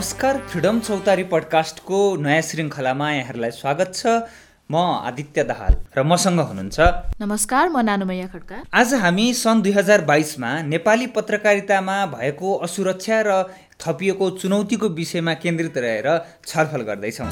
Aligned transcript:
नमस्कार 0.00 0.36
फ्रिडम 0.48 0.78
चौतारी 0.80 1.22
पडकास्टको 1.30 1.98
नयाँ 2.16 2.42
श्रृङ्खलामा 2.42 3.10
यहाँहरूलाई 3.12 3.50
स्वागत 3.52 3.90
छ। 3.94 4.06
म 4.70 4.76
आदित्य 5.04 5.42
दाहाल 5.44 5.74
र 5.96 6.02
मसँग 6.02 6.40
हुनुहुन्छ। 6.40 6.80
नमस्कार 7.20 7.68
म 7.68 7.84
नानुमैया 7.84 8.26
खड्का। 8.32 8.62
आज 8.72 8.94
हामी 8.96 9.26
सन् 9.34 9.60
दुई 9.62 9.72
हजार 9.72 10.04
बाइसमा 10.08 10.52
नेपाली 10.72 11.06
पत्रकारितामा 11.12 11.98
भएको 12.16 12.54
असुरक्षा 12.64 13.20
र 13.28 13.36
थपिएको 13.76 14.30
चुनौतीको 14.40 14.88
विषयमा 14.96 15.34
केन्द्रित 15.44 15.76
रहेर 15.76 16.08
छलफल 16.48 16.82
गर्दैछौँ। 16.88 17.28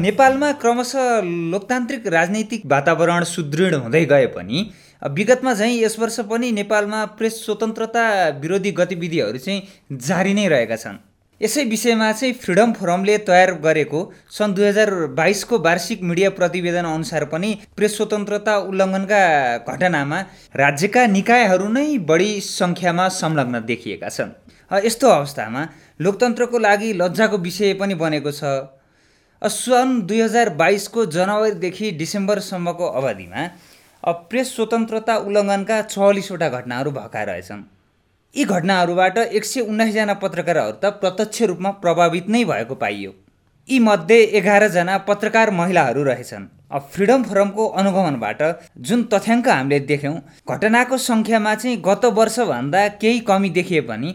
नेपालमा 0.00 0.52
क्रमशः 0.64 1.06
लोकतान्त्रिक 1.52 2.06
राजनैतिक 2.08 2.66
वातावरण 2.72 3.24
सुदृढ 3.28 3.74
हुँदै 3.76 4.04
गए 4.06 4.26
पनि 4.32 4.58
विगतमा 5.02 5.54
चाहिँ 5.54 5.82
यस 5.82 5.98
वर्ष 5.98 6.20
पनि 6.30 6.50
नेपालमा 6.52 7.04
प्रेस 7.18 7.44
स्वतन्त्रता 7.44 8.04
विरोधी 8.40 8.70
गतिविधिहरू 8.72 9.38
चाहिँ 9.38 9.62
जारी 9.92 10.34
नै 10.34 10.46
रहेका 10.48 10.76
छन्। 10.76 10.96
यसै 11.40 11.64
विषयमा 11.64 12.10
चाहिँ 12.12 12.34
फ्रिडम 12.34 12.72
फोरमले 12.74 13.16
तयार 13.22 13.52
गरेको 13.62 14.00
सन् 14.30 14.54
दुई 14.54 14.66
हजार 14.66 14.90
बाइसको 15.14 15.58
वार्षिक 15.58 16.02
मिडिया 16.02 16.30
प्रतिवेदन 16.30 16.84
अनुसार 16.84 17.24
पनि 17.30 17.50
प्रेस 17.76 17.96
स्वतन्त्रता 17.96 18.56
उल्लङ्घनका 18.68 19.22
घटनामा 19.68 20.18
राज्यका 20.56 21.06
निकायहरू 21.06 21.68
नै 21.68 21.86
बढी 22.02 22.30
सङ्ख्यामा 22.40 23.08
संलग्न 23.14 23.60
देखिएका 23.70 24.08
छन्। 24.08 24.34
यस्तो 24.84 25.08
अवस्थामा 25.08 25.62
लोकतन्त्रको 26.00 26.58
लागि 26.58 26.92
लज्जाको 26.98 27.38
विषय 27.38 27.72
पनि 27.78 27.94
बनेको 27.94 28.32
छ। 28.32 28.42
सन् 29.42 30.02
दुई 30.02 30.20
हजार 30.20 30.48
बाइसको 30.58 31.06
जनवरीदेखि 31.14 31.90
डिसेम्बरसम्मको 31.94 32.86
अवधिमा 32.98 33.42
प्रेस 34.02 34.54
स्वतन्त्रता 34.54 35.16
उल्लङ्घनका 35.18 35.80
चौवालिसवटा 35.84 36.48
घटनाहरू 36.48 36.90
भएका 36.90 37.22
रहेछन्। 37.22 37.62
यी 38.34 38.44
घटनाहरूबाट 38.44 39.18
एक 39.18 39.44
सय 39.44 39.60
उन्नाइसजना 39.60 40.14
पत्रकारहरू 40.22 40.72
त 40.82 40.92
प्रत्यक्ष 41.00 41.42
रूपमा 41.42 41.70
प्रभावित 41.82 42.28
नै 42.28 42.44
भएको 42.44 42.74
पाइयो। 42.74 43.12
यी 43.68 43.78
मध्ये 43.78 44.18
एघारजना 44.38 44.96
पत्रकार 45.08 45.50
महिलाहरू 45.50 46.02
रहेछन्। 46.04 46.46
फ्रिडम 46.92 47.22
फोरमको 47.22 47.66
अनुगमनबाट 47.80 48.42
जुन 48.86 49.02
तथ्याङ्क 49.12 49.48
हामीले 49.48 49.80
देख्यौँ 49.90 50.14
घटनाको 50.48 50.96
सङ्ख्यामा 50.98 51.54
चाहिँ 51.54 51.80
गत 51.84 52.04
वर्षभन्दा 52.18 52.86
केही 53.02 53.20
कमी 53.28 53.50
देखिए 53.50 53.80
पनि 53.90 54.12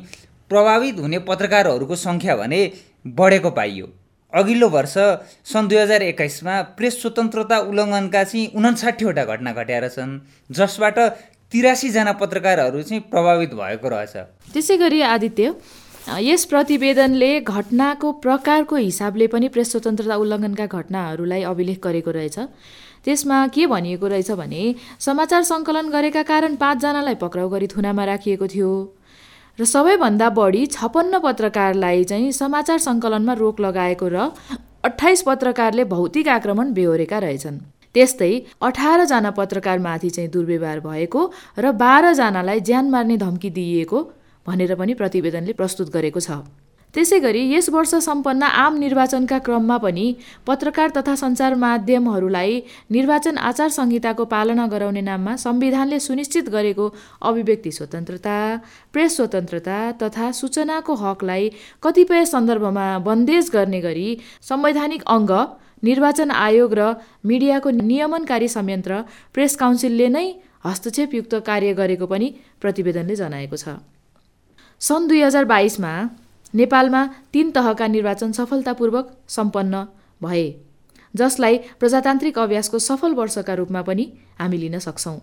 प्रभावित 0.51 0.99
हुने 0.99 1.19
पत्रकारहरूको 1.29 1.95
सङ्ख्या 1.97 2.35
भने 2.35 2.61
बढेको 3.19 3.49
पाइयो। 3.51 3.87
अघिल्लो 4.33 4.67
वर्ष 4.69 4.93
सन् 5.45 5.67
दुई 5.69 5.77
हजार 5.77 6.01
एक्काइसमा 6.01 6.61
प्रेस 6.77 7.01
स्वतन्त्रता 7.01 7.57
उल्लङ्घनका 7.69 8.23
चाहिँ 8.23 8.47
उन्साठीवटा 8.57 9.23
घटना 9.25 9.51
घटेर 9.53 9.87
छन् 9.95 10.19
जसबाट 10.49 10.99
तिरासीजना 11.51 12.11
पत्रकारहरू 12.21 12.81
चाहिँ 12.81 13.01
प्रभावित 13.13 13.53
भएको 13.53 13.87
रहेछ। 13.93 14.15
त्यसै 14.53 14.77
गरी 14.77 15.01
आदित्य 15.13 15.53
यस 16.19 16.45
प्रतिवेदनले 16.51 17.31
घटनाको 17.41 18.11
प्रकारको 18.25 18.75
हिसाबले 18.75 19.27
पनि 19.33 19.47
प्रेस 19.53 19.71
स्वतन्त्रता 19.71 20.15
उल्लङ्घनका 20.17 20.65
घटनाहरूलाई 20.65 21.43
अभिलेख 21.51 21.79
गरेको 21.83 22.11
रहेछ। 22.11 22.37
त्यसमा 23.05 23.37
के 23.53 23.65
भनिएको 23.67 24.07
रहेछ 24.07 24.31
भने 24.41 24.63
समाचार 24.99 25.43
सङ्कलन 25.43 25.89
गरेका 25.93 26.23
कारण 26.23 26.55
पाँचजनालाई 26.55 27.15
पक्राउ 27.21 27.49
गरी 27.53 27.67
थुनामा 27.67 28.03
राखिएको 28.05 28.47
थियो। 28.47 28.71
र 29.59 29.65
सबैभन्दा 29.65 30.29
बढी 30.29 30.65
छपन्न 30.65 31.19
पत्रकारलाई 31.19 32.03
चाहिँ 32.03 32.31
समाचार 32.31 32.79
सङ्कलनमा 32.79 33.33
रोक 33.33 33.59
लगाएको 33.59 34.07
र 34.07 34.17
अठाइस 34.83 35.21
पत्रकारले 35.21 35.83
भौतिक 35.85 36.27
आक्रमण 36.27 36.73
बेहोरेका 36.73 37.19
रहेछन्। 37.19 37.59
त्यस्तै 37.95 38.31
अठारजना 38.61 39.31
पत्रकारमाथि 39.37 40.09
चाहिँ 40.09 40.29
दुर्व्यवहार 40.29 40.79
भएको 40.79 41.21
र 41.59 41.71
बाह्रजनालाई 41.83 42.59
ज्यान 42.59 42.89
मार्ने 42.89 43.17
धम्की 43.17 43.49
दिइएको 43.53 43.99
भनेर 44.45 44.75
पनि 44.75 44.93
प्रतिवेदनले 44.97 45.53
प्रस्तुत 45.53 45.93
गरेको 45.93 46.19
छ। 46.19 46.41
त्यसै 46.93 47.17
गरी 47.19 47.41
यस 47.53 47.69
वर्ष 47.73 47.93
सम्पन्न 48.05 48.43
आम 48.63 48.77
निर्वाचनका 48.77 49.37
क्रममा 49.45 49.77
पनि 49.83 50.05
पत्रकार 50.47 50.89
तथा 50.97 51.15
सञ्चार 51.21 51.53
माध्यमहरूलाई 51.63 52.59
निर्वाचन 52.95 53.37
आचार 53.49 53.69
संहिताको 53.77 54.25
पालना 54.33 54.65
गराउने 54.73 55.01
नाममा 55.01 55.35
संविधानले 55.45 55.99
सुनिश्चित 56.07 56.49
गरेको 56.55 56.85
अभिव्यक्ति 57.29 57.71
स्वतन्त्रता 57.71 58.37
प्रेस 58.93 59.15
स्वतन्त्रता 59.17 59.79
तथा 60.03 60.31
सूचनाको 60.39 60.93
हकलाई 61.03 61.49
कतिपय 61.83 62.25
सन्दर्भमा 62.33 62.87
बन्देज 63.09 63.49
गर्ने 63.53 63.81
गरी 63.81 64.07
संवैधानिक 64.49 65.03
अङ्ग 65.17 65.31
निर्वाचन 65.83 66.31
आयोग 66.31 66.73
र 66.79 66.93
मिडियाको 67.25 67.69
नियमनकारी 67.83 68.47
संयन्त्र 68.57 69.03
प्रेस 69.33 69.55
काउन्सिलले 69.61 70.07
नै 70.15 70.27
हस्तक्षेपयुक्त 70.65 71.33
कार्य 71.47 71.73
गरेको 71.79 72.05
पनि 72.07 72.27
प्रतिवेदनले 72.61 73.15
जनाएको 73.17 73.57
छ। 73.57 73.81
सन् 74.81 75.07
दुई 75.09 75.21
हजार 75.21 75.45
बाइसमा 75.49 75.93
नेपालमा 76.53 77.01
तीन 77.33 77.51
तहका 77.51 77.87
निर्वाचन 77.87 78.31
सफलतापूर्वक 78.31 79.11
सम्पन्न 79.29 79.83
भए 80.23 80.45
जसलाई 81.13 81.57
प्रजातान्त्रिक 81.79 82.39
अभ्यासको 82.39 82.79
सफल 82.79 83.13
वर्षका 83.13 83.53
रूपमा 83.53 83.81
पनि 83.81 84.05
हामी 84.39 84.57
लिन 84.57 84.79
सक्छौँ। 84.79 85.17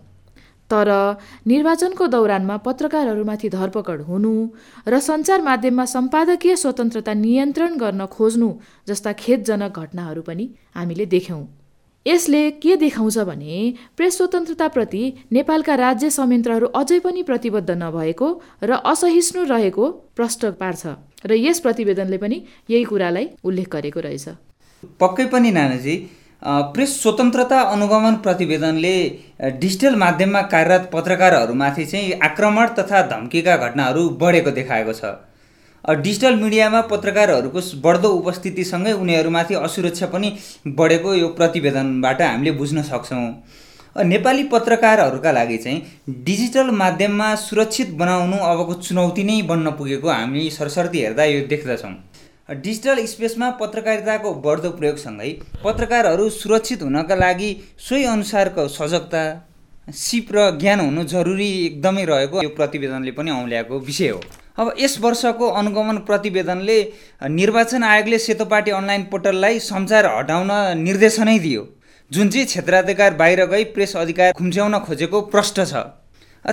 तर 0.69 0.89
निर्वाचनको 1.47 2.07
दौरानमा 2.07 2.57
पत्रकारहरूमाथि 2.65 3.49
धरपकड 3.49 4.01
हुनु 4.01 4.33
र 4.87 4.99
सञ्चार 5.07 5.41
माध्यममा 5.41 5.85
सम्पादकीय 5.95 6.55
स्वतन्त्रता 6.55 7.13
नियन्त्रण 7.13 7.77
गर्न 7.77 8.05
खोज्नु 8.07 8.49
जस्ता 8.87 9.11
खेदजनक 9.13 9.79
घटनाहरू 9.79 10.21
पनि 10.21 10.45
हामीले 10.75 11.05
देख्यौँ। 11.15 11.43
यसले 12.05 12.49
के 12.51 12.75
देखाउँछ 12.75 13.17
भने 13.19 13.73
प्रेस 13.97 14.17
स्वतन्त्रताप्रति 14.17 15.01
नेपालका 15.31 15.75
राज्य 15.75 16.09
संयन्त्रहरू 16.09 16.67
अझै 16.75 16.99
पनि 16.99 17.23
प्रतिबद्ध 17.23 17.69
नभएको 17.71 18.29
र 18.63 18.79
असहिष्णु 18.85 19.43
रहेको 19.45 19.89
प्रष्ट 20.15 20.45
पार्छ 20.61 20.85
र 21.25 21.37
यस 21.37 21.59
प्रतिवेदनले 21.59 22.17
पनि 22.17 22.41
यही 22.69 22.83
कुरालाई 22.83 23.27
उल्लेख 23.43 23.69
गरेको 23.69 23.99
रहेछ। 23.99 24.27
पक्कै 24.99 25.25
पनि 25.25 25.51
नानाजी 25.51 25.95
प्रेस 26.73 27.01
स्वतन्त्रता 27.01 27.59
अनुगमन 27.71 28.15
प्रतिवेदनले 28.23 28.95
डिजिटल 29.59 29.95
माध्यममा 29.95 30.41
कार्यरत 30.53 30.89
पत्रकारहरूमाथि 30.93 31.85
चाहिँ 31.85 32.19
आक्रमण 32.23 32.67
तथा 32.79 33.01
धम्कीका 33.07 33.57
घटनाहरू 33.57 34.09
बढेको 34.21 34.51
देखाएको 34.51 34.93
छ। 34.93 35.13
डिजिटल 35.85 36.35
मिडियामा 36.35 36.79
पत्रकारहरूको 36.89 37.61
बढ्दो 37.81 38.09
उपस्थितिसँगै 38.11 38.91
उनीहरूमाथि 38.93 39.53
असुरक्षा 39.57 40.07
पनि 40.07 40.29
बढेको 40.77 41.13
यो 41.13 41.27
प्रतिवेदनबाट 41.29 42.21
हामीले 42.21 42.51
बुझ्न 42.51 42.81
सक्छौँ। 42.81 44.03
नेपाली 44.05 44.43
पत्रकारहरूका 44.47 45.31
लागि 45.31 45.57
चाहिँ 45.57 45.81
डिजिटल 46.23 46.69
माध्यममा 46.71 47.33
सुरक्षित 47.37 47.89
बनाउनु 47.97 48.37
अबको 48.45 48.73
चुनौती 48.79 49.23
नै 49.23 49.41
बन्न 49.43 49.71
पुगेको 49.73 50.09
हामी 50.09 50.49
सरसर्ती 50.51 51.01
हेर्दा 51.01 51.25
यो 51.25 51.39
देख्दछौँ। 51.47 51.93
डिजिटल 52.61 53.05
स्पेसमा 53.05 53.49
पत्रकारिताको 53.61 54.33
बढ्दो 54.45 54.69
प्रयोगसँगै 54.77 55.31
पत्रकारहरू 55.63 56.29
सुरक्षित 56.31 56.83
हुनका 56.83 57.15
लागि 57.15 57.49
सोही 57.79 58.03
अनुसारको 58.07 58.67
सजगता 58.69 59.23
सिप 59.97 60.31
र 60.35 60.49
ज्ञान 60.59 60.79
हुनु 60.79 61.03
जरुरी 61.09 61.49
एकदमै 61.65 62.05
रहेको 62.05 62.43
यो 62.43 62.49
प्रतिवेदनले 62.55 63.11
पनि 63.11 63.31
औल्याएको 63.31 63.79
विषय 63.81 64.09
हो। 64.09 64.21
अब 64.57 64.73
यस 64.79 64.97
वर्षको 65.01 65.47
अनुगमन 65.59 65.97
प्रतिवेदनले 66.07 66.77
निर्वाचन 67.31 67.83
आयोगले 67.83 68.17
सेतोपाटी 68.19 68.71
अनलाइन 68.71 69.03
पोर्टललाई 69.11 69.59
सञ्चार 69.61 70.05
हटाउन 70.07 70.51
निर्देशनै 70.79 71.37
दियो। 71.39 71.63
जुन 72.11 72.29
चाहिँ 72.29 72.45
क्षेत्राधिकार 72.47 73.13
बाहिर 73.15 73.45
गई 73.47 73.63
प्रेस 73.71 73.95
अधिकार 73.97 74.33
खुम्च्याउन 74.33 74.79
खोजेको 74.85 75.21
प्रष्ट 75.31 75.59
छ। 75.63 75.83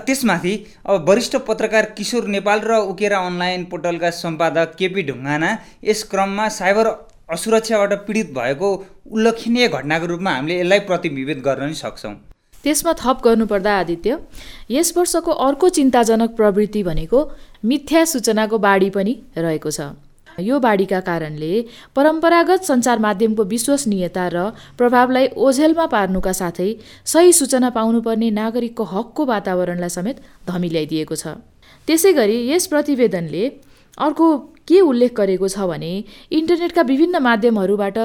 त्यसमाथि 0.07 0.55
अब 0.87 1.09
वरिष्ठ 1.09 1.37
पत्रकार 1.49 1.85
किशोर 1.99 2.27
नेपाल 2.29 2.61
र 2.61 2.79
उकेरा 2.87 3.19
अनलाइन 3.27 3.65
पोर्टलका 3.67 4.11
सम्पादक 4.15 4.75
केपी 4.79 5.03
ढुङ्गाना 5.03 5.51
यस 5.85 6.03
क्रममा 6.11 6.49
साइबर 6.55 6.87
असुरक्षाबाट 7.33 7.93
पीडित 8.07 8.33
भएको 8.35 8.69
उल्लेखनीय 9.11 9.69
घटनाको 9.69 10.07
रूपमा 10.07 10.31
हामीले 10.31 10.61
यसलाई 10.61 10.81
प्रतिबिम्बित 10.89 11.39
गर्न 11.45 11.69
नि 11.69 11.75
सक्छौँ। 11.75 12.15
त्यसमा 12.65 12.93
थप 13.01 13.21
गर्नुपर्दा 13.25 13.73
आदित्य 13.81 14.19
यस 14.71 14.93
वर्षको 14.97 15.33
अर्को 15.47 15.69
चिन्ताजनक 15.77 16.31
प्रवृत्ति 16.37 16.83
भनेको 16.83 17.19
मिथ्या 17.65 18.05
सूचनाको 18.07 18.59
बाढी 18.59 18.91
पनि 18.91 19.15
रहेको 19.37 19.71
छ। 19.71 19.81
यो 20.39 20.59
बाढीका 20.59 21.01
कारणले 21.01 21.53
परम्परागत 21.97 22.63
सञ्चार 22.65 22.99
माध्यमको 22.99 23.43
विश्वसनीयता 23.45 24.27
र 24.31 24.39
प्रभावलाई 24.79 25.27
ओझेलमा 25.35 25.87
पार्नुका 25.91 26.33
साथै 26.33 26.71
सही 27.05 27.33
सूचना 27.33 27.69
पाउनुपर्ने 27.75 28.29
नागरिकको 28.31 28.85
हकको 28.85 29.25
वातावरणलाई 29.27 29.91
समेत 29.91 30.17
धमिल्याइदिएको 30.47 31.15
छ। 31.15 31.43
त्यसै 31.89 32.13
गरी 32.13 32.37
यस 32.51 32.67
प्रतिवेदनले 32.71 33.45
अर्को 33.99 34.27
के 34.69 34.81
उल्लेख 34.83 35.15
गरेको 35.17 35.49
छ 35.49 35.69
भने 35.69 35.93
इन्टरनेटका 36.39 36.83
विभिन्न 36.89 37.23
माध्यमहरूबाट 37.23 37.99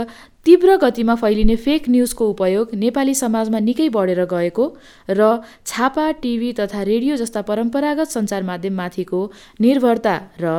तीव्र 0.46 0.76
गतिमा 0.78 1.16
फैलिने 1.16 1.56
फेक 1.66 1.90
न्युजको 1.90 2.30
उपयोग 2.30 2.74
नेपाली 2.78 3.14
समाजमा 3.16 3.60
निकै 3.60 3.88
बढेर 3.90 4.24
गएको 4.32 4.66
र 5.10 5.30
छापा 5.66 6.10
टिभी 6.24 6.52
तथा 6.54 6.82
रेडियो 6.84 7.16
जस्ता 7.22 7.42
परम्परागत 7.50 8.16
सञ्चार 8.16 8.44
माध्यममाथिको 8.50 9.22
निर्भरता 9.62 10.16
र 10.42 10.58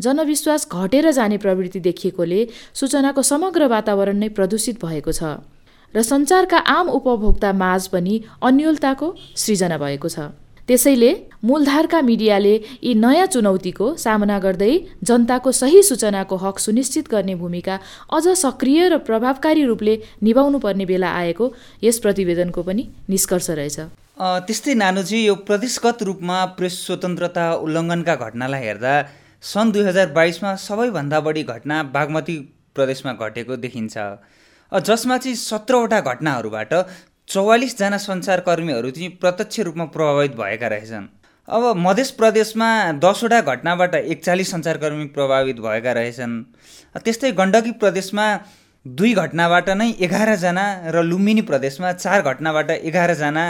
जनविश्वास 0.00 0.68
घटेर 0.72 1.10
जाने 1.18 1.38
प्रवृत्ति 1.46 1.80
देखिएकोले 1.88 2.46
सूचनाको 2.74 3.22
समग्र 3.24 3.66
वातावरण 3.74 4.16
नै 4.18 4.28
प्रदूषित 4.38 4.84
भएको 4.84 5.12
छ 5.12 5.34
र 5.94 6.02
सञ्चारका 6.04 6.58
आम 6.70 6.88
उपभोक्ता 6.92 7.52
माझ 7.58 7.82
पनि 7.88 8.22
अन्यलताको 8.42 9.14
सृजना 9.36 9.78
भएको 9.78 10.08
छ। 10.08 10.30
त्यसैले 10.68 11.10
मूलधारका 11.44 12.00
मिडियाले 12.00 12.52
यी 12.56 12.92
नयाँ 12.96 13.26
चुनौतीको 13.32 13.86
सामना 14.04 14.38
गर्दै 14.44 14.72
जनताको 15.08 15.52
सही 15.52 15.82
सूचनाको 15.88 16.36
हक 16.44 16.58
सुनिश्चित 16.58 17.08
गर्ने 17.10 17.34
भूमिका 17.42 17.76
अझ 18.16 18.24
सक्रिय 18.42 18.88
र 18.88 18.98
प्रभावकारी 19.08 19.64
रूपले 19.64 19.94
निभाउनु 20.24 20.58
पर्ने 20.64 20.86
बेला 20.86 21.10
आएको 21.20 21.52
यस 21.84 21.98
प्रतिवेदनको 22.06 22.62
पनि 22.62 22.88
निष्कर्ष 23.10 23.50
रहेछ। 23.60 23.78
त्यस्तै 24.48 24.74
नानुजी 24.80 25.20
यो 25.20 25.34
प्रदेशगत 25.46 26.02
रूपमा 26.08 26.38
प्रेस 26.56 26.74
स्वतन्त्रता 26.86 27.46
उल्लङ्घनका 27.64 28.14
घटनालाई 28.24 28.62
हेर्दा 28.64 28.94
सन् 29.44 29.72
दुई 29.72 29.84
हजार 29.84 30.12
बाइसमा 30.16 30.54
सबैभन्दा 30.66 31.20
बढी 31.28 31.42
घटना 31.54 31.82
बागमती 31.94 32.36
प्रदेशमा 32.76 33.12
घटेको 33.20 33.56
देखिन्छ। 33.64 33.96
जसमा 34.72 35.16
चाहिँ 35.24 35.36
सत्रवटा 35.38 36.00
घटनाहरूबाट 36.00 36.72
चौवालिसजना 37.28 37.96
सञ्चारकर्मीहरू 37.98 38.90
चाहिँ 38.90 39.08
प्रत्यक्ष 39.20 39.60
रूपमा 39.66 39.84
प्रभावित 39.94 40.32
भएका 40.36 40.66
रहेछन्। 40.68 41.06
अब 41.48 41.62
मध्य 41.76 42.04
प्रदेशमा 42.18 42.68
दसवटा 43.02 43.40
घटनाबाट 43.42 43.94
एकचालिस 43.94 44.50
सञ्चारकर्मी 44.50 45.06
प्रभावित 45.16 45.56
भएका 45.60 45.92
रहेछन्। 45.92 46.34
त्यस्तै 47.04 47.30
गण्डकी 47.40 47.72
प्रदेशमा 47.80 48.26
दुई 48.86 49.12
घटनाबाट 49.14 49.70
नै 49.70 49.88
एघारजना 50.06 50.66
र 50.94 51.02
लुम्बिनी 51.02 51.42
प्रदेशमा 51.50 51.92
चार 51.94 52.22
घटनाबाट 52.22 52.70
एघारजना 52.70 53.44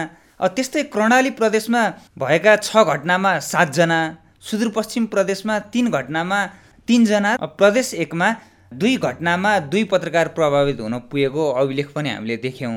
त्यस्तै 0.57 0.83
कर्णाली 0.95 1.31
प्रदेशमा 1.41 1.83
भएका 2.19 2.57
छ 2.63 2.87
घटनामा 2.87 3.39
सातजना 3.43 4.01
सुदूरपश्चिम 4.49 5.05
प्रदेशमा 5.13 5.59
तिन 5.75 5.91
घटनामा 5.91 6.41
तिनजना 6.89 7.37
प्रदेश 7.61 7.95
एकमा 8.07 8.33
दुई 8.73 8.97
घटनामा 8.99 9.59
दुई 9.71 9.85
पत्रकार 9.93 10.29
प्रभावित 10.39 10.81
हुन 10.81 10.99
पुगेको 11.11 11.51
अभिलेख 11.61 11.89
पनि 11.95 12.11
हामीले 12.11 12.37
देख्यौँ। 12.49 12.77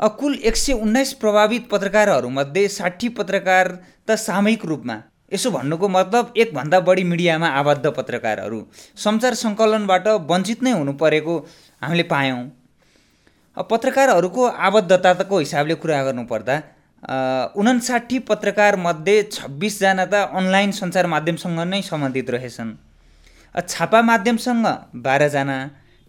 कुल 0.00 0.34
एक 0.34 0.56
सय 0.56 0.72
उन्नाइस 0.74 1.12
प्रभावित 1.14 1.68
पत्रकारहरूमध्ये 1.70 2.68
साठी 2.68 3.08
पत्रकार 3.08 3.68
त 4.08 4.10
सामूहिक 4.18 4.64
रूपमा। 4.66 4.96
यसो 5.32 5.50
भन्नुको 5.50 5.88
मतलब 5.88 6.32
एकभन्दा 6.36 6.80
बढी 6.80 7.02
मिडियामा 7.04 7.48
आबद्ध 7.48 7.86
पत्रकारहरू। 7.96 8.60
सञ्चार 8.96 9.34
सङ्कलनबाट 9.34 10.08
वञ्चित 10.30 10.62
नै 10.62 10.72
हुनु 10.72 10.92
परेको 10.98 11.34
हामीले 11.82 12.02
पायौँ। 12.10 12.42
पत्रकारहरूको 13.70 14.42
आबद्धताको 14.66 15.38
हिसाबले 15.38 15.74
कुरा 15.74 16.02
गर्नुपर्दा 16.04 16.56
उन्साठी 17.56 18.18
पत्रकारमध्ये 18.28 19.16
छब्बिसजना 19.32 20.04
त 20.04 20.14
अनलाइन 20.34 20.70
सञ्चार 20.72 21.06
माध्यमसँग 21.06 21.60
नै 21.70 21.80
सम्बन्धित 21.82 22.30
रहेछन्। 22.30 22.70
छापा 23.54 24.02
माध्यमसँग 24.02 24.66
बाह्रजना 24.98 25.58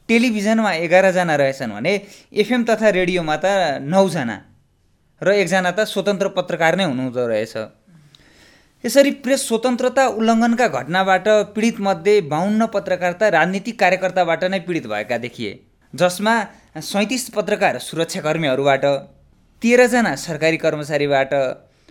टेलिभिजनमा 0.10 0.72
एघारजना 0.86 1.36
रहेछन् 1.36 1.72
भने 1.74 1.94
एफएम 2.42 2.64
तथा 2.70 2.90
रेडियोमा 2.98 3.36
त 3.36 3.46
नौजना 3.84 4.38
र 5.22 5.32
एकजना 5.34 5.72
त 5.72 5.88
स्वतन्त्र 5.88 6.28
पत्रकार 6.38 6.76
नै 6.76 6.86
हुनुहुँदो 6.86 7.28
रहेछ। 7.28 7.56
यसरी 8.84 9.12
प्रेस 9.24 9.48
स्वतन्त्रता 9.48 10.04
उल्लङ्घनका 10.20 10.68
घटनाबाट 10.68 11.28
पीडितमध्ये 11.56 12.16
बाहन्न 12.28 12.66
पत्रकार 12.74 13.14
त 13.14 13.32
राजनीतिक 13.36 13.80
कार्यकर्ताबाट 13.80 14.44
नै 14.52 14.60
पीडित 14.68 14.88
भएका 14.88 15.18
देखिए 15.26 15.52
जसमा 15.94 16.34
सैँतिस 16.84 17.30
पत्रकार 17.32 17.80
सुरक्षाकर्मीहरूबाट 17.80 18.86
तेह्रजना 19.62 20.16
सरकारी 20.20 20.58
कर्मचारीबाट 20.58 21.34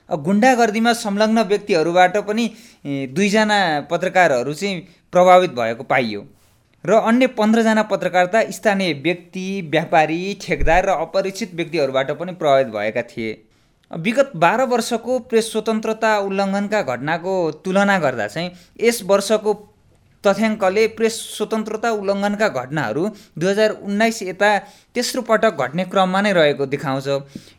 गुन्डागर्दीमा 0.09 0.93
संलग्न 1.01 1.43
व्यक्तिहरूबाट 1.49 2.17
पनि 2.29 2.45
दुईजना 3.17 3.59
पत्रकारहरू 3.91 4.55
चाहिँ 4.55 4.81
प्रभावित 5.13 5.51
भएको 5.57 5.85
पाइयो। 5.89 6.21
र 6.85 6.93
अन्य 7.01 7.27
पन्ध्रजना 7.27 7.83
पत्रकारिता 7.83 8.41
स्थानीय 8.51 8.93
व्यक्ति 8.93 9.47
व्यापारी 9.71 10.39
ठेकदार 10.43 10.87
र 10.87 10.91
अपरिचित 11.01 11.55
व्यक्तिहरूबाट 11.55 12.11
पनि 12.11 12.33
प्रभावित 12.33 12.67
भएका 12.67 13.03
थिए। 13.03 13.31
विगत 13.91 14.33
बाह्र 14.37 14.65
वर्षको 14.65 15.19
प्रेस 15.19 15.51
स्वतन्त्रता 15.53 16.17
उल्लङ्घनका 16.19 16.81
घटनाको 16.83 17.35
तुलना 17.65 17.99
गर्दा 17.99 18.27
चाहिँ 18.27 18.51
यस 18.81 19.03
वर्षको 19.03 19.53
तथ्याङ्कले 20.25 20.87
प्रेस 20.97 21.15
स्वतन्त्रता 21.37 21.91
उल्लङ्घनका 21.99 22.49
घटनाहरू 22.49 23.03
दुई 23.39 23.49
हजार 23.51 23.71
उन्नाइस 23.83 24.23
यता 24.23 24.51
तेस्रो 24.95 25.23
पटक 25.29 25.53
घट्ने 25.59 25.85
क्रममा 25.93 26.21
नै 26.21 26.33
रहेको 26.33 26.67
देखाउँछ। 26.67 27.09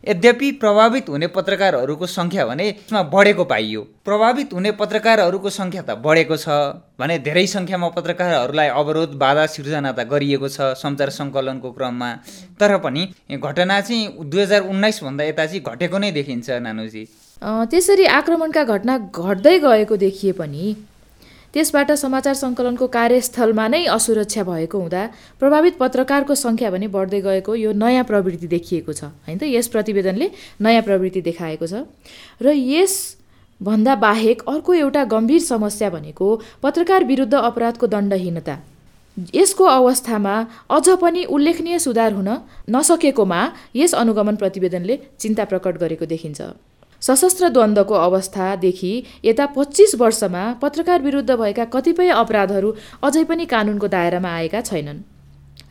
यद्यपि 0.07 0.51
प्रभावित 0.61 1.09
हुने 1.09 1.27
पत्रकारहरूको 1.37 2.05
सङ्ख्या 2.07 2.45
भने 2.45 2.67
यसमा 2.69 3.01
बढेको 3.13 3.43
पाइयो। 3.51 3.81
प्रभावित 4.05 4.53
हुने 4.53 4.71
पत्रकारहरूको 4.81 5.49
सङ्ख्या 5.49 5.81
त 5.81 5.97
बढेको 6.05 6.37
छ 6.37 6.47
भने 6.99 7.17
धेरै 7.25 7.45
सङ्ख्यामा 7.55 7.87
पत्रकारहरूलाई 7.97 8.69
अवरोध 8.79 9.17
बाधा 9.17 9.45
सिर्जना 9.55 9.91
त 9.91 10.07
गरिएको 10.13 10.47
छ 10.47 10.77
सञ्चार 10.77 11.09
सङ्कलनको 11.19 11.71
क्रममा। 11.73 12.09
तर 12.59 12.77
पनि 12.85 13.01
घटना 13.33 13.81
चाहिँ 13.81 14.29
दुई 14.29 14.41
हजार 14.41 14.61
उन्नाइसभन्दा 14.71 15.23
यता 15.23 15.45
चाहिँ 15.45 15.61
घटेको 15.65 15.97
नै 15.97 16.11
देखिन्छ 16.13 16.47
नानुजी। 16.63 17.03
त्यसरी 17.43 18.05
आक्रमणका 18.17 18.63
घटना 18.63 18.97
घट्दै 19.11 19.57
गएको 19.59 19.95
देखिए 19.97 20.31
पनि 20.39 20.75
त्यसबाट 21.53 21.91
समाचार 22.01 22.33
सङ्कलनको 22.33 22.85
कार्यस्थलमा 22.89 23.65
नै 23.67 23.81
असुरक्षा 23.93 24.43
भएको 24.43 24.77
हुँदा 24.79 25.01
प्रभावित 25.39 25.77
पत्रकारको 25.77 26.33
सङ्ख्या 26.35 26.69
भने 26.73 26.87
बढ्दै 26.89 27.21
गएको 27.21 27.55
यो 27.55 27.71
नयाँ 27.77 28.03
प्रवृत्ति 28.09 28.47
देखिएको 28.47 28.93
छ 28.93 29.03
होइन 29.25 29.37
त? 29.37 29.43
यस 29.45 29.67
प्रतिवेदनले 29.69 30.27
नयाँ 30.61 30.81
प्रवृत्ति 30.81 31.21
देखाएको 31.21 31.65
छ। 31.67 31.85
र 32.41 32.57
यसभन्दा 32.57 33.93
बाहेक 34.01 34.41
अर्को 34.49 34.73
एउटा 34.73 35.03
गम्भीर 35.13 35.41
समस्या 35.45 35.89
भनेको 35.93 36.27
पत्रकार 36.63 37.03
विरुद्ध 37.05 37.33
अपराधको 37.33 37.85
दण्डहीनता। 37.87 38.55
यसको 39.33 39.63
अवस्थामा 39.63 40.35
अझ 40.73 40.89
पनि 40.97 41.23
उल्लेखनीय 41.29 41.79
सुधार 41.79 42.13
हुन 42.13 42.29
नसकेकोमा 42.65 43.41
यस 43.75 43.93
अनुगमन 43.93 44.35
प्रतिवेदनले 44.41 44.95
चिन्ता 45.21 45.43
प्रकट 45.45 45.77
गरेको 45.77 46.05
देखिन्छ। 46.09 46.41
सशस्त्र 47.03 47.49
द्वन्द्वको 47.49 47.95
अवस्थादेखि 48.01 48.93
यता 49.25 49.45
पच्चिस 49.55 49.95
वर्षमा 49.95 50.43
पत्रकार 50.61 51.01
विरुद्ध 51.01 51.31
भएका 51.31 51.65
कतिपय 51.73 52.09
अपराधहरू 52.15 52.69
अझै 53.03 53.23
पनि 53.29 53.45
कानुनको 53.53 53.87
दायरामा 53.95 54.29
आएका 54.35 54.61
छैनन् 54.61 55.01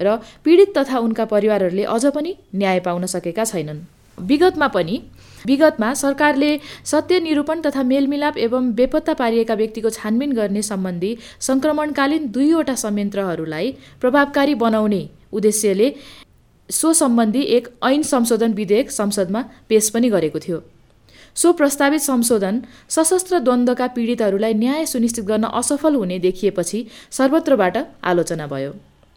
र 0.02 0.16
पीडित 0.44 0.76
तथा 0.78 0.98
उनका 0.98 1.24
परिवारहरूले 1.32 1.84
अझ 1.94 2.04
पनि 2.14 2.34
न्याय 2.54 2.80
पाउन 2.80 3.06
सकेका 3.06 3.44
छैनन्। 3.44 3.80
विगतमा 4.18 4.66
पनि 4.68 4.96
विगतमा 5.44 5.92
सरकारले 5.94 6.50
सत्य 6.84 7.20
निरूपण 7.20 7.60
तथा 7.60 7.82
मेलमिलाप 7.82 8.36
एवं 8.38 8.70
बेपत्ता 8.74 9.14
पारिएका 9.14 9.54
व्यक्तिको 9.54 9.90
छानबिन 9.90 10.32
गर्ने 10.32 10.62
सम्बन्धी 10.62 11.10
सङ्क्रमणकालीन 11.48 12.28
दुईवटा 12.34 12.74
संयन्त्रहरूलाई 12.84 13.72
प्रभावकारी 14.00 14.54
बनाउने 14.64 15.02
उद्देश्यले 15.32 15.88
सो 16.68 16.92
सम्बन्धी 17.00 17.42
एक 17.56 17.68
ऐन 17.84 18.02
संशोधन 18.12 18.52
विधेयक 18.52 18.90
संसदमा 18.90 19.44
पेश 19.68 19.90
पनि 19.90 20.10
गरेको 20.10 20.38
थियो। 20.38 20.60
सो 21.36 21.52
प्रस्तावित 21.52 22.00
संशोधन 22.00 22.60
सशस्त्र 22.88 23.38
द्वन्द्वका 23.38 23.86
पीडितहरूलाई 23.96 24.54
न्याय 24.54 24.86
सुनिश्चित 24.86 25.24
गर्न 25.24 25.44
असफल 25.54 25.94
हुने 25.94 26.18
देखिएपछि 26.18 26.86
सर्वत्रबाट 27.10 27.76
आलोचना 28.04 28.46
भयो। 28.46 28.72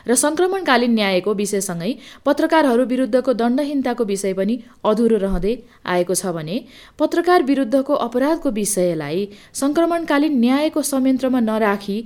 र 0.06 0.16
सङ्क्रमणकालीन 0.16 0.94
न्यायको 0.94 1.34
विषयसँगै 1.34 1.92
पत्रकारहरू 2.26 2.84
विरुद्धको 2.86 3.34
दण्डहीनताको 3.34 4.04
विषय 4.06 4.34
पनि 4.38 4.56
अधुरो 4.86 5.18
रहँदै 5.18 5.54
आएको 5.84 6.14
छ 6.14 6.34
भने 6.36 6.58
पत्रकार 7.00 7.44
विरुद्धको 7.44 7.94
अपराधको 8.08 8.50
विषयलाई 8.60 9.28
सङ्क्रमणकालीन 9.62 10.38
न्यायको 10.40 10.82
संयन्त्रमा 10.92 11.40
नराखी 11.50 11.98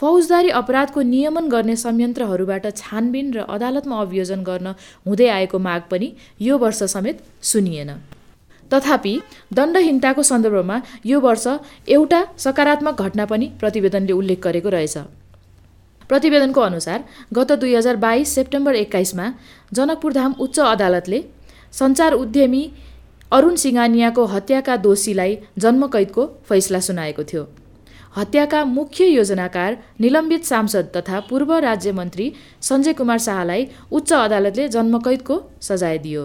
फौजदारी 0.00 0.50
अपराधको 0.60 1.02
नियमन 1.14 1.48
गर्ने 1.54 1.76
संयन्त्रहरूबाट 1.76 2.70
छानबिन 2.76 3.26
र 3.34 3.38
अदालतमा 3.56 4.00
अभियोजन 4.00 4.46
गर्न 4.50 4.74
हुँदै 5.06 5.28
आएको 5.38 5.58
माग 5.58 5.82
पनि 5.90 6.12
यो 6.40 6.58
वर्ष 6.58 6.82
समेत 6.94 7.26
सुनिएन। 7.50 7.90
तथापि 8.72 9.14
दण्डहीनताको 9.54 10.22
सन्दर्भमा 10.22 10.80
यो 11.06 11.20
वर्ष 11.20 11.46
एउटा 11.88 12.20
सकारात्मक 12.38 13.02
घटना 13.02 13.24
पनि 13.26 13.46
प्रतिवेदनले 13.60 14.12
उल्लेख 14.12 14.40
गरेको 14.42 14.68
रहेछ। 14.68 14.96
प्रतिवेदनको 16.08 16.60
अनुसार 16.60 17.04
गत 17.34 17.52
दुई 17.60 17.74
हजार 17.74 17.96
बाइस 18.02 18.34
सेप्टेम्बर 18.34 18.74
एक्काइसमा 18.76 19.26
जनकपुरधाम 19.72 20.34
उच्च 20.40 20.58
अदालतले 20.60 21.22
सञ्चार 21.72 22.12
उद्यमी 22.14 22.62
अरुण 23.32 23.54
सिंगानियाको 23.56 24.24
हत्याका 24.26 24.76
दोषीलाई 24.84 25.36
जन्मकैदको 25.58 26.26
फैसला 26.48 26.80
सुनाएको 26.80 27.24
थियो। 27.24 27.42
हत्याका 28.16 28.64
मुख्य 28.66 29.06
योजनाकार 29.06 29.76
निलम्बित 30.00 30.44
सांसद 30.44 30.90
तथा 30.96 31.20
पूर्व 31.30 31.52
राज्य 31.60 31.92
मन्त्री 31.92 32.32
सञ्जय 32.62 32.92
कुमार 32.92 33.18
शाहलाई 33.20 33.68
उच्च 33.92 34.12
अदालतले 34.12 34.68
जन्मकैदको 34.68 35.40
सजाय 35.62 35.98
दियो। 35.98 36.24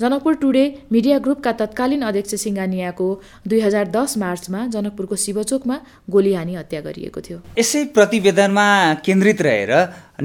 जनकपुर 0.00 0.34
टुडे 0.42 0.62
मिडिया 0.92 1.18
ग्रुपका 1.24 1.50
तत्कालीन 1.58 2.02
अध्यक्ष 2.02 2.34
सिङ्गानियाको 2.42 3.06
दुई 3.48 3.60
हजार 3.60 3.88
दस 3.96 4.16
मार्चमा 4.18 4.60
जनकपुरको 4.74 5.16
शिवचोकमा 5.24 5.76
गोली 6.10 6.32
हानी 6.34 6.54
हत्या 6.54 6.80
गरिएको 6.86 7.20
थियो। 7.26 7.38
यसै 7.58 7.82
प्रतिवेदनमा 7.94 8.66
केन्द्रित 9.06 9.42
रहेर 9.46 9.72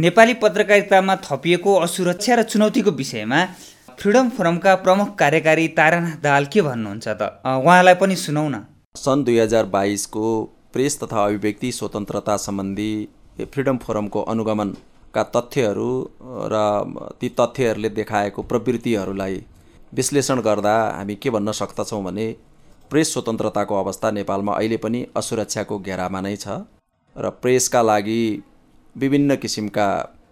नेपाली 0.05 0.33
पत्रकारितामा 0.43 1.15
थपिएको 1.27 1.75
असुरक्षा 1.85 2.35
र 2.35 2.43
चुनौतीको 2.53 2.91
विषयमा 3.01 3.41
फ्रिडम 3.99 4.29
फोरमका 4.37 4.73
प्रमुख 4.87 5.13
कार्यकारी 5.21 5.67
तारानाथ 5.77 6.17
दाल 6.25 6.45
के 6.49 6.61
भन्नुहुन्छ 6.61 7.07
त? 7.07 7.21
उहाँलाई 7.45 7.95
पनि 8.01 8.15
सुनौ 8.15 8.47
न। 8.49 8.65
सन् 8.97 9.23
दुई 9.23 9.37
हजार 9.39 9.65
बाइसको 9.69 10.25
प्रेस 10.73 10.99
तथा 11.03 11.19
अभिव्यक्ति 11.25 11.71
स्वतन्त्रता 11.77 12.37
सम्बन्धी 12.47 12.91
फ्रिडम 13.53 13.77
फोरमको 13.85 14.25
अनुगमनका 14.33 15.23
तथ्यहरू 15.37 15.91
र 16.53 16.65
ती 17.21 17.29
तथ्यहरूले 17.37 17.89
देखाएको 18.01 18.41
प्रवृत्तिहरूलाई 18.49 19.37
विश्लेषण 19.93 20.39
गर्दा 20.41 20.75
हामी 20.97 21.15
के 21.15 21.29
भन्न 21.29 21.51
सक्दछौँ 21.51 22.03
भने 22.03 22.25
प्रेस 22.91 23.13
स्वतन्त्रताको 23.13 23.75
अवस्था 23.75 24.11
नेपालमा 24.11 24.53
अहिले 24.53 24.77
पनि 24.77 25.05
असुरक्षाको 25.17 25.79
घेरामा 25.79 26.21
नै 26.21 26.35
छ 26.35 26.57
र 27.15 27.29
प्रेसका 27.41 27.81
लागि 27.81 28.21
विभिन्न 28.95 29.35
किसिमका 29.35 29.87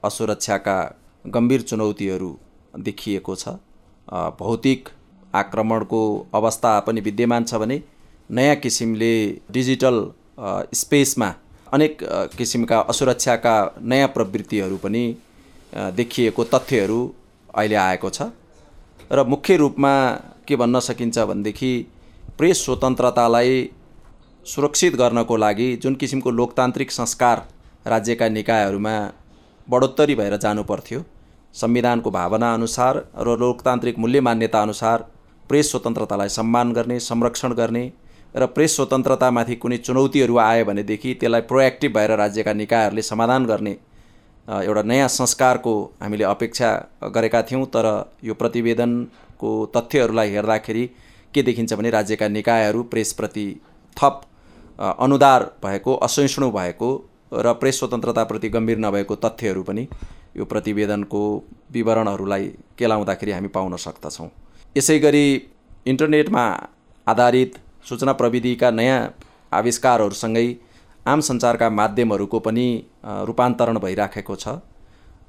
असुरक्षाका 0.06 0.78
गम्भीर 1.26 1.62
चुनौतीहरू 1.62 2.32
देखिएको 2.80 3.36
छ। 3.36 3.58
भौतिक 4.40 4.90
आक्रमणको 5.34 6.02
अवस्था 6.36 6.80
पनि 6.86 7.02
विद्यमान 7.02 7.44
छ 7.44 7.62
भने 7.62 7.82
नयाँ 8.30 8.56
किसिमले 8.56 9.14
डिजिटल 9.52 9.98
स्पेसमा 10.76 11.34
अनेक 11.74 12.04
किसिमका 12.38 12.80
असुरक्षाका 12.92 13.56
नयाँ 13.84 14.08
प्रवृत्तिहरू 14.16 14.78
पनि 14.84 15.06
देखिएको 15.96 16.44
तथ्यहरू 16.54 17.00
अहिले 17.54 17.76
आएको 17.84 18.10
छ। 18.10 18.22
र 19.12 19.24
मुख्य 19.26 19.56
रूपमा 19.58 19.94
के 20.48 20.56
भन्न 20.56 20.80
सकिन्छ 20.80 21.20
भनेदेखि 21.20 21.72
प्रेस 22.38 22.64
स्वतन्त्रतालाई 22.66 23.70
सुरक्षित 24.46 24.96
गर्नको 24.96 25.38
लागि 25.38 25.76
जुन 25.84 25.96
किसिमको 25.96 26.32
लोकतान्त्रिक 26.32 26.92
संस्कार 26.92 27.46
राज्यका 27.86 28.28
निकायहरूमा 28.30 28.96
बढोत्तरी 29.68 30.16
भएर 30.16 30.36
जानु 30.38 30.64
पर्थ्यो 30.64 31.04
संविधानको 31.56 32.12
भावना 32.12 32.54
अनुसार 32.54 32.98
र 33.20 33.38
लोकतान्त्रिक 33.40 33.98
मूल्य 34.00 34.22
मान्यता 34.22 34.62
अनुसार 34.62 35.06
प्रेस 35.50 35.72
स्वतन्त्रतालाई 35.72 36.30
सम्मान 36.30 36.74
गर्ने 36.74 37.00
संरक्षण 37.00 37.54
गर्ने 37.54 37.84
र 38.36 38.46
प्रेस 38.56 38.76
स्वतन्त्रतामाथि 38.76 39.56
कुनै 39.56 39.78
चुनौतीहरू 39.80 40.38
आयो 40.40 40.66
भनेदेखि 40.66 41.14
त्यसलाई 41.14 41.42
प्रोएक्टिभ 41.52 41.94
भएर 41.94 42.12
राज्यका 42.18 42.54
निकायहरूले 42.54 43.02
समाधान 43.04 43.46
गर्ने 43.46 43.76
एउटा 44.48 44.82
नयाँ 44.82 45.08
संस्कारको 45.08 45.74
हामीले 46.02 46.24
अपेक्षा 46.24 46.70
गरेका 47.04 47.42
थियौँ 47.42 47.66
तर 47.66 47.88
यो 48.24 48.34
प्रतिवेदनको 48.34 49.50
तथ्यहरूलाई 49.76 50.30
हेर्दाखेरि 50.30 50.86
के 51.34 51.42
देखिन्छ 51.44 51.74
भने 51.74 51.90
राज्यका 51.90 52.28
निकायहरू 52.28 52.84
प्रेसप्रति 52.84 53.46
थप 53.98 54.22
अनुदार 54.80 55.44
भएको 55.64 55.96
असहिष्णु 56.08 56.52
भएको 56.52 56.90
र 57.34 57.54
प्रेस 57.54 57.80
स्वतन्त्रताप्रति 57.80 58.50
गम्भीर 58.50 58.78
नभएको 58.78 59.16
तथ्यहरू 59.16 59.64
पनि 59.64 59.88
यो 60.38 60.46
प्रतिवेदनको 60.46 61.22
विवरणहरूलाई 61.72 62.46
केलाउँदाखेरि 62.80 63.32
हामी 63.32 63.48
पाउन 63.48 63.76
सक्दछौँ। 63.78 64.30
यसै 64.78 65.00
गरी 65.00 65.26
इन्टरनेटमा 65.86 66.44
आधारित 67.08 67.58
सूचना 67.90 68.14
प्रविधिका 68.14 68.72
नयाँ 68.72 69.00
आविष्कारहरूसँगै 69.52 70.48
आम 71.08 71.20
सञ्चारका 71.22 71.70
माध्यमहरूको 71.72 72.40
पनि 72.40 72.68
रूपान्तरण 73.28 73.78
भइराखेको 73.80 74.36
छ 74.36 74.56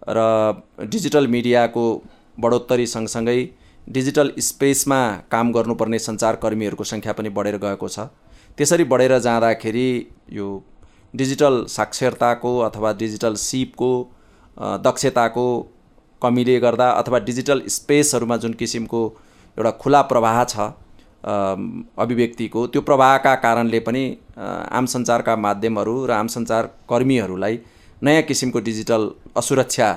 र 0.08 0.23
डिजिटल 0.87 1.26
मिडियाको 1.28 1.85
बढोत्तरी 2.38 2.87
सँगसँगै 2.87 3.38
डिजिटल 3.87 4.32
स्पेसमा 4.40 5.00
काम 5.30 5.52
गर्नुपर्ने 5.52 5.99
सञ्चारकर्मीहरूको 5.99 6.85
सङ्ख्या 6.85 7.12
पनि 7.12 7.28
बढेर 7.37 7.56
गएको 7.58 7.88
छ। 7.88 8.08
त्यसरी 8.58 8.85
बढेर 8.85 9.18
जाँदाखेरि 9.20 9.88
यो 10.32 10.49
डिजिटल 11.14 11.64
साक्षरताको 11.68 12.58
अथवा 12.61 12.92
डिजिटल 12.99 13.35
सिपको 13.38 13.92
दक्षताको 14.82 15.47
कमीले 16.23 16.58
गर्दा 16.61 16.90
अथवा 17.00 17.18
डिजिटल 17.25 17.62
स्पेसहरूमा 17.68 18.37
जुन 18.37 18.52
किसिमको 18.61 19.02
एउटा 19.56 19.70
खुला 19.82 20.02
प्रवाह 20.11 20.44
छ 20.44 20.70
अभिव्यक्तिको 21.99 22.66
त्यो 22.66 22.82
प्रवाहका 22.82 23.35
कारणले 23.44 23.80
पनि 23.80 24.02
आम 24.38 24.87
सञ्चारका 24.87 25.37
माध्यमहरू 25.37 25.95
र 26.07 26.11
आम 26.12 26.26
सञ्चार 26.28 26.66
कर्मीहरूलाई 26.90 27.59
नयाँ 28.02 28.23
किसिमको 28.23 28.59
डिजिटल 28.61 29.09
असुरक्षा 29.37 29.88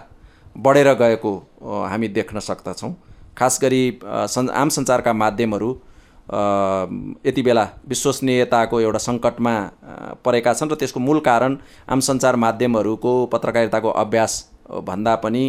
बढेर 0.56 0.94
गएको 1.02 1.34
हामी 1.62 2.08
देख्न 2.10 2.40
सक्दछौँ। 2.42 2.94
खास 3.38 3.60
गरी 3.62 3.84
सन् 4.04 4.50
आम 4.52 4.70
सञ्चारका 4.70 5.14
माध्यमहरू 5.14 5.70
यति 7.26 7.42
बेला 7.42 7.68
विश्वसनीयताको 7.88 8.80
एउटा 8.82 9.00
सङ्कटमा 9.00 9.54
परेका 10.26 10.54
छन् 10.54 10.72
र 10.72 10.76
त्यसको 10.76 11.00
मूल 11.00 11.20
कारण 11.22 11.58
आम 11.90 12.00
सञ्चार 12.00 12.36
माध्यमहरूको 12.46 13.14
पत्रकारिताको 13.34 13.90
अभ्यास 14.04 14.34
भन्दा 14.88 15.16
पनि 15.24 15.44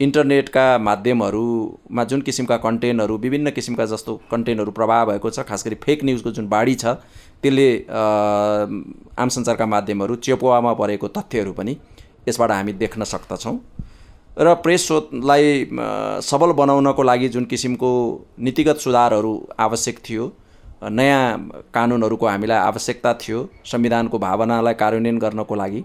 इन्टरनेटका 0.00 0.66
माध्यमहरूमा 0.78 2.04
जुन 2.04 2.20
किसिमका 2.20 2.56
कन्टेन्टहरू 2.58 3.16
विभिन्न 3.18 3.50
किसिमका 3.50 3.84
जस्तो 3.86 4.16
कन्टेन्टहरू 4.30 4.70
प्रभाव 4.72 5.10
भएको 5.10 5.30
छ 5.30 5.46
खास 5.48 5.64
गरी 5.66 5.76
फेक 5.84 6.04
न्युजको 6.04 6.30
जुन 6.30 6.48
बाढी 6.48 6.74
छ 6.74 6.96
त्यसले 7.42 7.68
आम 9.18 9.28
सञ्चारका 9.34 9.66
माध्यमहरू 9.66 10.14
चेपुवामा 10.26 10.72
परेको 10.80 11.08
तथ्यहरू 11.16 11.52
पनि 11.52 11.76
यसबाट 12.28 12.50
हामी 12.50 12.72
देख्न 12.82 13.04
सक्दछौँ। 13.04 13.56
र 14.38 14.54
प्रेस 14.64 14.86
स्रोतलाई 14.86 15.44
सबल 16.24 16.52
बनाउनको 16.60 17.02
लागि 17.02 17.28
जुन 17.28 17.44
किसिमको 17.44 17.90
नीतिगत 18.40 18.78
सुधारहरू 18.84 19.32
आवश्यक 19.60 19.98
थियो 20.08 20.24
नयाँ 20.90 21.24
कानुनहरूको 21.74 22.26
हामीलाई 22.26 22.58
आवश्यकता 22.58 23.12
थियो 23.22 23.38
संविधानको 23.72 24.18
भावनालाई 24.18 24.74
कार्यान्वयन 24.74 25.18
गर्नको 25.18 25.54
लागि 25.54 25.80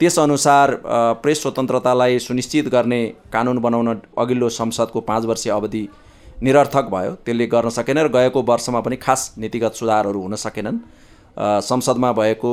त्यसअनुसार 0.00 0.68
प्रेस 1.22 1.42
स्वतन्त्रतालाई 1.42 2.18
सुनिश्चित 2.18 2.68
गर्ने 2.68 3.00
कानुन 3.32 3.58
बनाउन 3.66 4.00
अघिल्लो 4.18 4.48
संसदको 4.48 5.00
पाँच 5.10 5.24
वर्षीय 5.26 5.52
अवधि 5.52 5.84
निरर्थक 6.42 6.88
भयो। 6.90 7.12
त्यसले 7.24 7.46
गर्न 7.46 7.68
सकेन 7.70 7.98
र 7.98 8.08
गएको 8.10 8.42
वर्षमा 8.42 8.80
पनि 8.80 8.96
खास 8.96 9.34
नीतिगत 9.38 9.72
सुधारहरू 9.74 10.20
हुन 10.20 10.34
सकेनन्। 10.36 10.78
संसदमा 11.62 12.12
भएको 12.12 12.52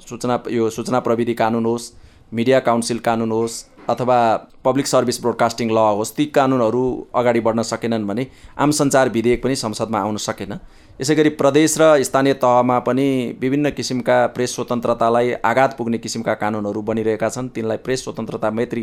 सूचना 0.00 0.42
यो 0.50 0.70
सूचना 0.70 1.00
प्रविधि 1.00 1.34
कानुन 1.34 1.66
होस् 1.66 1.92
मिडिया 2.32 2.60
काउन्सिल 2.60 2.98
कानुन 2.98 3.30
होस् 3.32 3.64
अथवा 3.88 4.16
पब्लिक 4.64 4.86
सर्भिस 4.86 5.20
ब्रोडकास्टिङ 5.20 5.70
ल 5.70 5.78
होस् 5.98 6.14
ती 6.16 6.26
कानुनहरू 6.30 6.82
अगाडि 7.14 7.40
बढ्न 7.40 7.62
सकेनन् 7.64 8.06
भने 8.06 8.26
आम 8.58 8.70
सञ्चार 8.70 9.08
विधेयक 9.10 9.42
पनि 9.44 9.56
संसदमा 9.56 9.98
आउन 10.00 10.16
सकेन। 10.18 10.52
यसै 11.00 11.14
गरी 11.14 11.30
प्रदेश 11.36 11.76
र 11.80 12.02
स्थानीय 12.02 12.34
तहमा 12.38 12.78
पनि 12.86 13.06
विभिन्न 13.40 13.70
किसिमका 13.70 14.16
प्रेस 14.34 14.54
स्वतन्त्रतालाई 14.54 15.32
आघात 15.44 15.76
पुग्ने 15.78 15.98
किसिमका 15.98 16.34
कानुनहरू 16.34 16.82
बनिरहेका 16.82 17.28
छन्। 17.28 17.48
तिनलाई 17.48 17.76
प्रेस 17.84 18.04
स्वतन्त्रता 18.04 18.50
मैत्री 18.50 18.82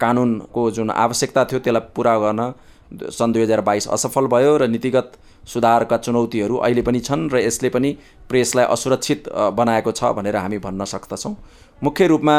कानुनको 0.00 0.70
जुन 0.70 0.90
आवश्यकता 0.90 1.44
थियो 1.44 1.60
त्यसलाई 1.60 1.92
पुरा 1.94 2.18
गर्न 2.18 2.52
सन् 2.92 3.32
दुई 3.32 3.42
हजार 3.42 3.60
बाइस 3.60 3.88
असफल 3.88 4.26
भयो 4.26 4.56
र 4.56 4.66
नीतिगत 4.68 5.12
सुधारका 5.46 5.96
चुनौतीहरू 5.96 6.56
अहिले 6.56 6.82
पनि 6.82 7.00
छन् 7.00 7.28
र 7.32 7.38
यसले 7.40 7.68
पनि 7.70 7.90
प्रेसलाई 8.28 8.64
असुरक्षित 8.66 9.28
बनाएको 9.56 9.92
छ 9.92 10.12
भनेर 10.16 10.36
हामी 10.36 10.58
भन्न 10.58 10.84
सक्दछौँ। 10.84 11.34
मुख्य 11.82 12.06
रूपमा 12.06 12.36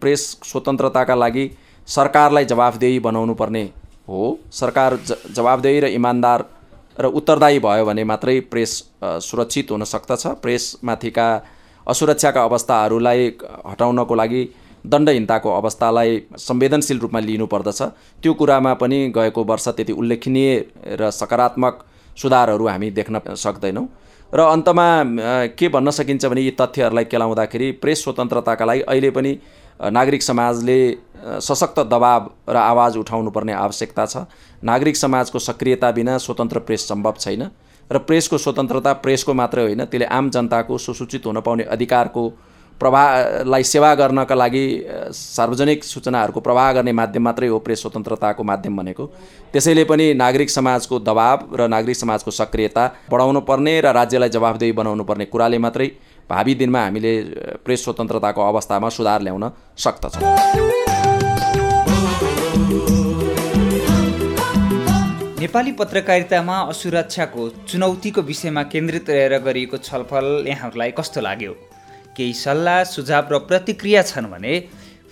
प्रेस 0.00 0.22
स्वतन्त्रताका 0.44 1.14
लागि 1.14 1.44
सरकारलाई 1.88 2.44
जवाफदेही 2.44 2.98
बनाउनु 3.00 3.34
पर्ने 3.34 3.62
हो। 4.08 4.38
सरकार 4.52 4.96
ज 4.96 5.16
जवाफदेही 5.36 5.80
र 5.80 5.86
इमान्दार 5.98 6.44
र 7.00 7.06
उत्तरदायी 7.10 7.58
भयो 7.58 7.84
भने 7.84 8.04
मात्रै 8.04 8.38
प्रेस 8.52 8.72
सुरक्षित 9.02 9.70
हुन 9.70 9.84
सक्दछ। 9.84 10.26
प्रेसमाथिका 10.42 11.28
असुरक्षाका 11.86 12.42
अवस्थाहरूलाई 12.44 13.26
हटाउनको 13.66 14.14
लागि 14.14 14.42
दण्डहीनताको 14.84 15.50
अवस्थालाई 15.50 16.20
संवेदनशील 16.38 16.98
रूपमा 17.00 17.20
लिनुपर्दछ। 17.20 17.82
त्यो 18.22 18.32
कुरामा 18.34 18.72
पनि 18.74 18.98
गएको 19.16 19.44
वर्ष 19.44 19.68
त्यति 19.68 19.92
उल्लेखनीय 19.94 20.50
र 21.00 21.10
सकारात्मक 21.10 21.84
सुधारहरू 22.16 22.66
हामी 22.68 22.90
देख्न 22.90 23.20
सक्दैनौँ। 23.36 23.86
र 24.32 24.40
अन्तमा 24.40 24.86
के 25.56 25.68
भन्न 25.68 25.90
सकिन्छ 25.90 26.26
भने 26.26 26.40
यी 26.40 26.50
तथ्यहरूलाई 26.60 27.04
केलाउँदाखेरि 27.04 27.70
प्रेस 27.82 28.02
स्वतन्त्रताका 28.04 28.64
लागि 28.64 28.80
अहिले 28.82 29.10
पनि 29.10 29.32
नागरिक 29.90 30.22
समाजले 30.22 30.78
सशक्त 31.40 31.78
दबाव 31.86 32.30
र 32.48 32.56
आवाज 32.56 32.96
उठाउनुपर्ने 32.96 33.52
आवश्यकता 33.54 34.06
छ। 34.06 34.16
नागरिक 34.62 34.96
समाजको 34.96 35.38
सक्रियता 35.38 35.90
बिना 35.90 36.16
स्वतन्त्र 36.18 36.58
प्रेस 36.60 36.88
सम्भव 36.88 37.14
छैन 37.18 37.42
र 37.90 37.98
प्रेसको 38.00 38.38
स्वतन्त्रता 38.38 38.92
प्रेसको 39.00 39.34
मात्रै 39.34 39.62
होइन 39.62 39.84
त्यसले 39.84 40.06
आम 40.08 40.30
जनताको 40.30 40.78
सुसूचित 40.78 41.26
हुन 41.26 41.40
पाउने 41.40 41.64
अधिकारको 41.68 42.22
प्रवाहलाई 42.80 43.62
सेवा 43.64 43.94
गर्नका 43.94 44.34
लागि 44.34 44.64
सार्वजनिक 45.14 45.84
सूचनाहरूको 45.84 46.40
प्रवाह 46.40 46.72
गर्ने 46.72 46.92
माध्यम 46.92 47.22
मात्रै 47.24 47.48
हो 47.48 47.58
प्रेस 47.58 47.80
स्वतन्त्रताको 47.82 48.42
माध्यम 48.42 48.76
भनेको। 48.76 49.04
त्यसैले 49.52 49.84
पनि 49.84 50.12
नागरिक 50.14 50.50
समाजको 50.50 50.98
दबाव 51.00 51.54
र 51.54 51.68
नागरिक 51.68 51.96
समाजको 51.96 52.30
सक्रियता 52.30 52.84
बढाउनु 53.10 53.40
पर्ने 53.40 53.80
र 53.80 53.92
राज्यलाई 53.94 54.28
जवाबदेही 54.28 54.72
बनाउनु 54.72 55.04
पर्ने 55.04 55.24
कुराले 55.26 55.58
मात्रै 55.58 55.88
भावी 56.30 56.54
दिनमा 56.54 56.80
हामीले 56.84 57.12
प्रेस 57.64 57.84
स्वतन्त्रताको 57.84 58.40
अवस्थामा 58.42 58.88
सुधार 58.90 59.20
ल्याउन 59.22 59.44
सक्दछौँ। 59.78 60.22
नेपाली 65.40 65.72
पत्रकारितामा 65.78 66.56
असुरक्षाको 66.72 67.48
चुनौतीको 67.68 68.20
विषयमा 68.22 68.62
केन्द्रित 68.72 69.10
रहेर 69.10 69.38
गरिएको 69.44 69.76
छलफल 69.78 70.26
यहाँहरूलाई 70.48 70.90
कस्तो 70.98 71.20
लाग्यो? 71.20 71.52
केही 72.16 72.32
सल्लाह 72.40 72.82
सुझाव 72.90 73.32
र 73.32 73.38
प्रतिक्रिया 73.48 74.02
छन् 74.10 74.26
भने 74.32 74.52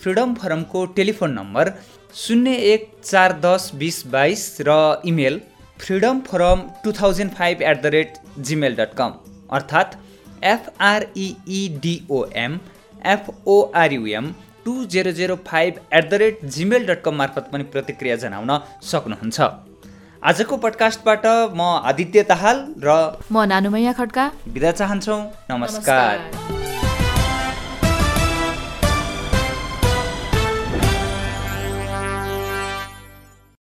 फ्रिडम 0.03 0.35
फोरमको 0.35 0.85
टेलिफोन 0.99 1.33
नम्बर 1.39 1.73
शून्य 2.21 2.53
एक 2.73 2.83
चार 3.05 3.33
दस 3.45 3.71
बिस 3.81 3.99
बाइस 4.15 4.43
र 4.69 4.71
email 5.11 5.41
freedom 5.81 6.21
forum 6.29 6.59
two 6.85 6.93
thousand 7.01 7.33
five 7.39 7.63
at 7.63 7.83
the 7.83 7.85
rate 7.95 8.11
Gmail 8.49 8.77
dot 8.77 8.95
कम 8.99 9.11
अर्थात् 9.59 9.97
एफआरइइडिओएम 10.53 12.53
एफओआरयुएम 13.15 14.33
to 14.65 14.85
zero 14.95 15.13
zero 15.13 15.37
five 15.47 15.81
at 15.93 16.11
the 16.11 16.15
rate 16.23 16.45
Gmail 16.57 16.87
dot 16.87 17.03
कम 17.05 17.15
मार्फत 17.17 17.49
पनि 17.53 17.65
प्रतिक्रिया 17.75 18.17
जनाउन 18.25 18.59
सक्नुहुन्छ। 18.93 19.41
आजको 20.23 20.57
पडकास्टबाट 20.65 21.27
म 21.27 21.61
आदित्य 21.91 22.23
दाहाल 22.31 22.65
र 22.85 22.87
म 23.33 23.45
नानुमैया 23.53 23.93
खड्का। 24.01 24.31
बिदा 24.49 24.73
चाहन्छौँ। 24.73 25.21
नमस्कार। 25.51 26.52